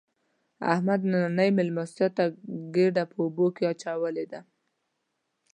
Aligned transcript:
احمد 0.73 1.01
نننۍ 1.11 1.49
مېلمستیا 1.57 2.07
ته 2.17 2.23
ګېډه 2.73 3.03
په 3.11 3.17
اوبو 3.23 3.45
کې 3.55 3.63
اچولې 3.71 4.25
ده. 4.31 4.41